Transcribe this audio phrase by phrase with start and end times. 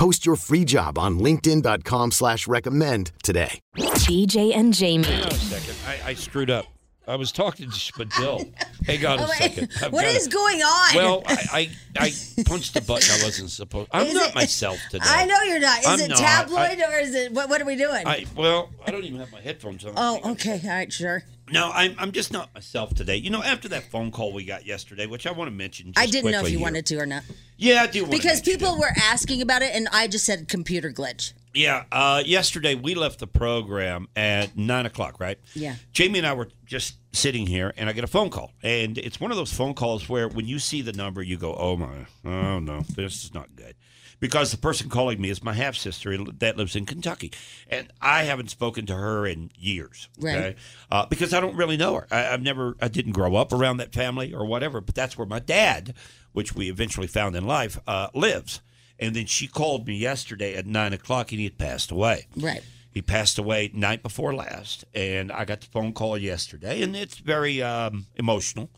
[0.00, 3.60] Post your free job on linkedin.com slash recommend today.
[3.76, 5.04] BJ and Jamie.
[5.04, 5.74] Hang on a second.
[5.86, 6.64] I, I screwed up.
[7.06, 8.50] I was talking to Spadil.
[8.86, 9.70] Hang on a second.
[9.82, 10.32] I've What got is it.
[10.32, 10.94] going on?
[10.94, 11.70] Well, I, I,
[12.06, 12.12] I
[12.46, 13.90] punched a button I wasn't supposed.
[13.90, 13.96] To.
[13.98, 15.04] I'm Is not it- myself today.
[15.06, 15.80] I know you're not.
[15.80, 16.18] Is I'm it not.
[16.18, 17.50] tabloid or is it what?
[17.50, 18.06] What are we doing?
[18.06, 19.92] I well, I don't even have my headphones on.
[19.98, 20.62] oh, okay.
[20.64, 21.24] All right, sure.
[21.52, 23.16] No, I'm I'm just not myself today.
[23.16, 25.92] You know, after that phone call we got yesterday, which I want to mention.
[25.92, 26.64] Just I didn't know if quickly you here.
[26.64, 27.24] wanted to or not
[27.60, 28.06] Yeah, I do.
[28.06, 31.34] Because people were asking about it, and I just said computer glitch.
[31.52, 35.38] Yeah, uh, yesterday we left the program at nine o'clock, right?
[35.54, 35.74] Yeah.
[35.92, 39.20] Jamie and I were just sitting here, and I get a phone call, and it's
[39.20, 42.06] one of those phone calls where when you see the number, you go, "Oh my,
[42.24, 43.74] oh no, this is not good,"
[44.20, 47.32] because the person calling me is my half sister that lives in Kentucky,
[47.68, 50.56] and I haven't spoken to her in years, Right.
[50.90, 52.06] Uh, because I don't really know her.
[52.10, 55.26] I, I've never, I didn't grow up around that family or whatever, but that's where
[55.26, 55.94] my dad,
[56.32, 58.60] which we eventually found in life, uh, lives.
[58.98, 62.26] And then she called me yesterday at nine o'clock, and he had passed away.
[62.36, 62.62] Right.
[62.92, 67.16] He passed away night before last, and I got the phone call yesterday, and it's
[67.18, 68.68] very um, emotional.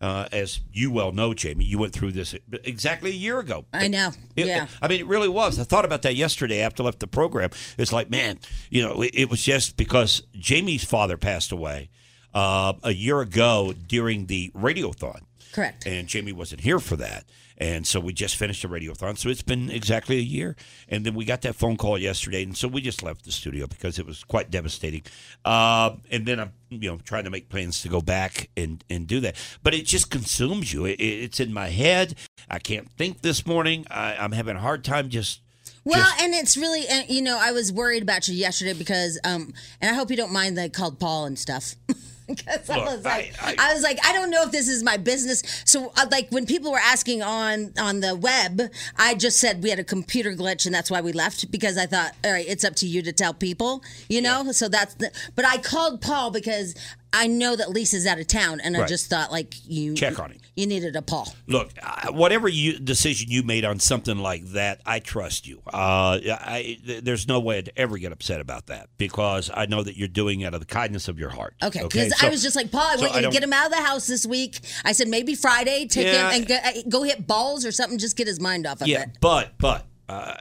[0.00, 2.32] Uh, as you well know, Jamie, you went through this
[2.62, 3.64] exactly a year ago.
[3.72, 4.10] I know.
[4.36, 4.68] It- yeah.
[4.80, 5.58] I mean, it really was.
[5.58, 7.50] I thought about that yesterday after I left the program.
[7.76, 8.38] It's like, man,
[8.70, 11.90] you know, it, it was just because Jamie's father passed away
[12.32, 15.22] uh, a year ago during the radiothon.
[15.52, 15.86] Correct.
[15.86, 17.24] And Jamie wasn't here for that.
[17.60, 19.18] And so we just finished the radiothon.
[19.18, 20.54] So it's been exactly a year.
[20.88, 22.44] And then we got that phone call yesterday.
[22.44, 25.02] And so we just left the studio because it was quite devastating.
[25.44, 29.08] Uh, and then I'm, you know, trying to make plans to go back and, and
[29.08, 29.34] do that.
[29.64, 30.84] But it just consumes you.
[30.86, 32.14] It, it's in my head.
[32.48, 33.86] I can't think this morning.
[33.90, 35.40] I, I'm having a hard time just.
[35.84, 39.52] Well, just- and it's really, you know, I was worried about you yesterday because, um,
[39.80, 41.74] and I hope you don't mind that I called Paul and stuff.
[42.38, 44.82] Because I was like, I- I, I- was like, I don't know if this is
[44.82, 45.42] my business.
[45.64, 48.60] So, uh, like, when people were asking on on the web,
[48.98, 51.50] I just said we had a computer glitch and that's why we left.
[51.50, 54.52] Because I thought, all right, it's up to you to tell people, you know.
[54.52, 55.10] So that's the.
[55.36, 56.74] But I called Paul because
[57.12, 58.88] I know that Lisa's out of town, and I Right.
[58.88, 60.38] just thought like you Check on him.
[60.56, 61.34] You needed a Paul.
[61.46, 65.62] Look, uh, whatever you decision you made on something like that, I trust you.
[65.66, 69.82] Uh, I, th- there's no way I'd ever get upset about that because I know
[69.82, 71.54] that you're doing it out of the kindness of your heart.
[71.62, 73.42] Okay, because So- I was just like, Paul, I so want you to don't- get
[73.42, 74.58] him out of the house this week.
[74.84, 76.30] I said maybe Friday, take Yeah.
[76.30, 78.88] him and go, uh, go hit balls or something, just get his mind off of
[78.88, 79.16] it." yeah, it.
[79.20, 80.34] but but uh,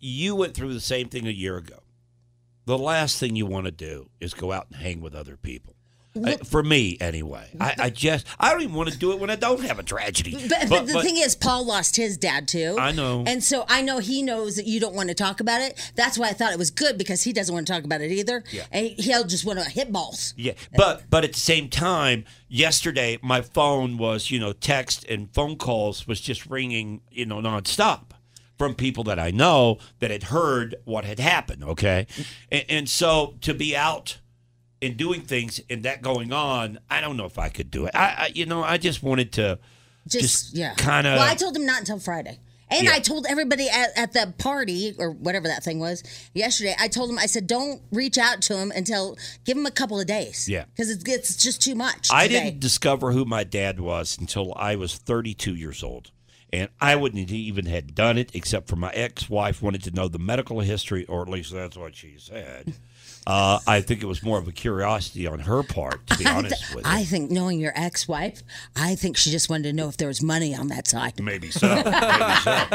[0.00, 1.76] you went through the same thing a year ago.
[2.66, 5.74] The last thing you want to do is go out and hang with other people.
[6.24, 9.30] I- for me, anyway, I, I just I don't even want to do it when
[9.30, 10.32] I don't have a tragedy.
[10.48, 12.76] But, but, the thing is, Paul lost his dad too.
[12.78, 13.22] I know.
[13.26, 15.92] And so I know he knows that you don't want to talk about it.
[15.94, 18.10] That's why I thought it was good because he doesn't want to talk about it
[18.10, 18.42] either.
[18.50, 18.64] Yeah.
[18.72, 20.34] And he'll just want to hit balls.
[20.36, 25.32] Yeah, but but at the same time, yesterday my phone was you know text and
[25.32, 28.10] phone calls was just ringing you know nonstop
[28.58, 31.62] from people that I know that had heard what had happened.
[31.62, 32.06] Okay,
[32.50, 34.18] and, and so to be out
[34.82, 37.94] and doing things and that going on, I don't know if I could do it.
[37.94, 39.58] I, I you know I just wanted to
[40.08, 40.74] Just, Just yeah.
[40.76, 42.38] kinda- Well, I told him not until Friday.
[42.72, 42.92] And Yeah.
[42.94, 46.04] I told everybody at, at the party or whatever that thing was
[46.34, 46.74] yesterday.
[46.78, 49.98] I told him I said don't reach out to him until give him a couple
[50.00, 50.48] of days.
[50.48, 50.64] Yeah.
[50.66, 52.08] because it's, it's just too much.
[52.12, 52.44] I today.
[52.44, 56.12] didn't discover who my dad was until I was 32 years old.
[56.52, 60.18] And I wouldn't even had done it except for my ex-wife wanted to know the
[60.18, 62.74] medical history, or at least that's what she said.
[63.26, 66.34] Uh, I think it was more of a curiosity on her part, to be I,
[66.36, 66.90] honest th- with you.
[66.90, 68.42] I think knowing your ex-wife,
[68.74, 71.20] I think she just wanted to know if there was money on that side.
[71.22, 71.68] Maybe so.
[71.68, 72.66] Maybe so.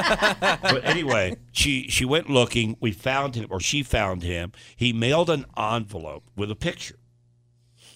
[0.61, 2.77] But anyway, she she went looking.
[2.79, 4.51] We found him, or she found him.
[4.75, 6.97] He mailed an envelope with a picture.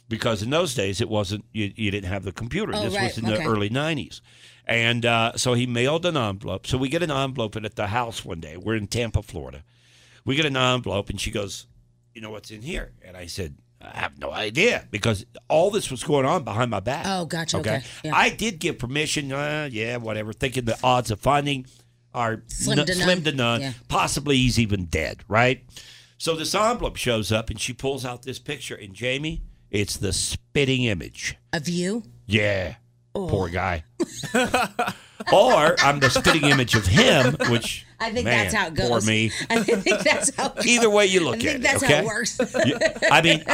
[0.09, 2.73] Because in those days, it wasn't you, you didn't have the computer.
[2.75, 3.03] Oh, this right.
[3.03, 3.43] was in Okay.
[3.43, 4.21] the early '90s,
[4.65, 6.65] and uh, so he mailed an envelope.
[6.67, 8.57] So we get an envelope at the house one day.
[8.57, 9.63] We're in Tampa, Florida.
[10.25, 11.67] We get an envelope, and she goes,
[12.15, 15.91] "You know what's in here?" And I said, "I have no idea," because all this
[15.91, 17.05] was going on behind my back.
[17.07, 17.57] Oh, gotcha.
[17.57, 17.83] Okay.
[18.03, 18.15] Yeah.
[18.15, 19.31] I did give permission.
[19.31, 20.33] Uh, yeah, whatever.
[20.33, 21.67] Thinking the odds of finding
[22.15, 23.23] are Slim n- to slim none.
[23.25, 23.61] to none.
[23.61, 23.73] Yeah.
[23.89, 25.23] Possibly he's even dead.
[25.27, 25.63] Right.
[26.17, 30.13] So this envelope shows up, and she pulls out this picture, and Jamie, it's the
[30.13, 31.37] spitting image.
[31.53, 32.03] Of you?
[32.25, 32.75] Yeah.
[33.15, 33.27] Oh.
[33.27, 33.83] Poor guy.
[35.33, 38.89] or I'm the spitting image of him, which I think man, that's how it goes.
[38.89, 39.31] Poor me.
[39.49, 40.47] I think that's how.
[40.47, 40.67] It goes.
[40.67, 41.95] Either way you I look think at that's it, okay?
[41.95, 42.39] how it works.
[43.11, 43.43] I mean,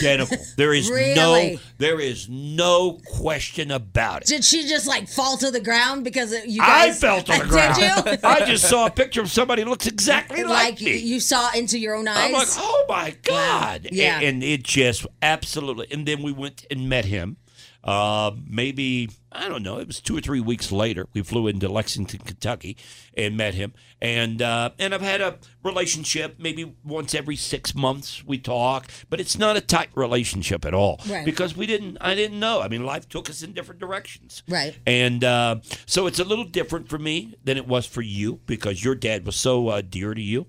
[0.00, 0.36] identical.
[0.56, 4.28] There is no, there is no question about it.
[4.28, 7.00] Did she just like fall to the ground because you guys I guys?
[7.00, 7.76] fell to the ground.
[7.76, 8.28] Did you?
[8.28, 10.96] I just saw a picture of somebody who looks exactly like, like me.
[10.96, 12.26] you saw into your own eyes.
[12.26, 13.88] I'm like, oh my god!
[13.90, 14.16] Yeah.
[14.16, 15.86] And, and it just absolutely.
[15.90, 17.36] And then we went and met him.
[17.82, 19.78] Uh, maybe I don't know.
[19.78, 21.06] It was two or three weeks later.
[21.14, 22.76] We flew into Lexington, Kentucky,
[23.16, 23.72] and met him.
[24.02, 26.36] And uh, and I've had a relationship.
[26.38, 31.00] Maybe once every six months we talk, but it's not a tight relationship at all
[31.08, 31.24] Right.
[31.24, 31.96] because we didn't.
[32.02, 32.60] I didn't know.
[32.60, 34.42] I mean, life took us in different directions.
[34.48, 34.76] Right.
[34.86, 38.84] And uh, so it's a little different for me than it was for you because
[38.84, 40.46] your dad was so uh, dear to you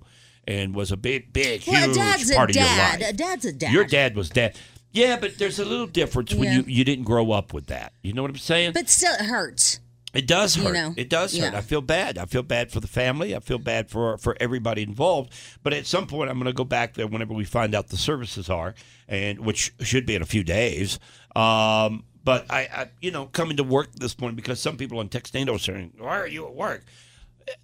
[0.47, 2.99] and was a big, big, well, a huge dad's a part of your dad.
[3.01, 3.09] life.
[3.09, 3.71] A dad's a dad.
[3.71, 4.57] Your dad was dad.
[4.93, 6.55] Yeah, but there's a little difference when Yeah.
[6.57, 7.93] you, you didn't grow up with that.
[8.03, 8.73] You know what I'm saying?
[8.73, 9.79] but still, it hurts.
[10.13, 10.73] it does you hurt.
[10.73, 11.53] know, it does hurt.
[11.53, 11.57] yeah.
[11.57, 12.17] I feel bad.
[12.17, 13.33] I feel bad for the family.
[13.35, 15.31] I feel bad for for everybody involved.
[15.63, 17.97] But at some point, I'm going to go back there whenever we find out the
[17.97, 18.75] services are,
[19.07, 20.99] and which should be in a few days.
[21.35, 25.07] Um, but I, I, you know, coming to work this morning because some people on
[25.09, 26.83] Textando are saying, "Why are you at work?"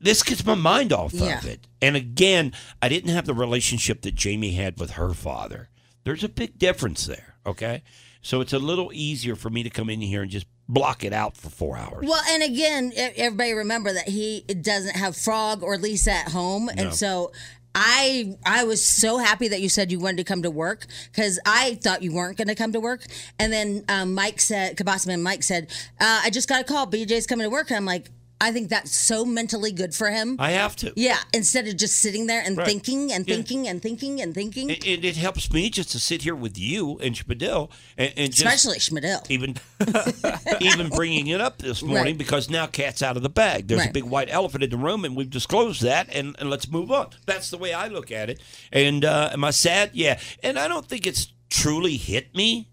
[0.02, 1.38] This gets my mind off Yeah.
[1.40, 1.68] of it.
[1.82, 5.70] And again, I didn't have the relationship that Jamie had with her father.
[6.08, 7.36] There's a big difference there.
[7.46, 7.84] Okay,
[8.22, 11.12] so it's a little easier for me to come in here and just block it
[11.12, 12.08] out for four hours.
[12.08, 16.94] Well, and again, everybody remember that he doesn't have Frog or Lisa at home, and
[16.94, 17.34] so
[17.76, 21.40] I I was so happy that you said you wanted to come to work because
[21.46, 23.06] I thought you weren't going to come to work,
[23.38, 25.70] and then um, Mike said, Kabasman Mike said,
[26.00, 28.70] uh, I just got a call, BJ's coming to work, and I'm like, I think
[28.70, 30.36] that's so mentally good for him.
[30.38, 30.94] I have to.
[30.96, 32.68] yeah, instead of just sitting there and Right.
[32.68, 33.36] thinking and Yeah.
[33.36, 36.58] thinking and thinking and thinking, It, it, it helps me just to sit here with
[36.58, 39.26] you and Spadil and, and especially Schmidl.
[39.32, 39.56] even
[40.62, 42.18] even bringing it up this morning Right.
[42.18, 43.68] because now cat's out of the bag.
[43.68, 46.70] There's a big white elephant in the room, and we've disclosed that, and, and let's
[46.70, 47.10] move on.
[47.26, 48.40] That's the way I look at it.
[48.72, 49.92] And uh, am I sad?
[49.94, 50.20] Yeah.
[50.44, 52.68] And I don't think it's truly hit me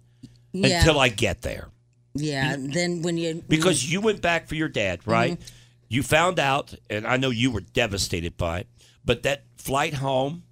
[0.53, 1.69] Yeah, until I get there
[2.15, 2.57] yeah.
[2.59, 5.33] Then when you because you went back for your dad, right?
[5.33, 5.55] Mm-hmm.
[5.89, 8.67] You found out, and I know you were devastated by it,
[9.05, 10.45] but that flight home.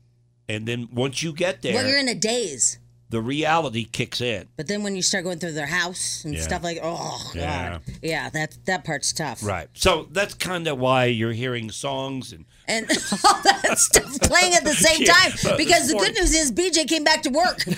[0.49, 2.79] And then once you get there, well, you're in a daze.
[3.13, 4.49] The reality kicks in.
[4.57, 6.41] But then when you start going through their house and Yeah.
[6.41, 7.71] stuff like, oh Yeah.
[7.79, 9.45] god, yeah, that that part's tough.
[9.45, 9.69] Right.
[9.75, 12.87] So that's kind of why you're hearing songs and And
[13.25, 15.57] all that stuff playing at the same Yeah, time.
[15.57, 17.61] Because the good news is BJ came back to work.
[17.67, 17.75] I'm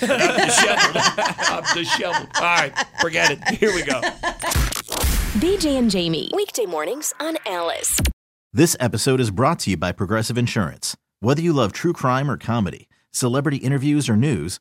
[0.47, 0.97] disheveled.
[0.97, 2.29] I'm disheveled.
[2.37, 3.59] All right, forget it.
[3.59, 4.01] Here we go.
[5.41, 6.31] BJ and Jamie.
[6.35, 8.01] Weekday mornings on Alice.
[8.53, 10.97] This episode is brought to you by Progressive Insurance.
[11.21, 14.61] Whether you love true crime or comedy, celebrity interviews or news,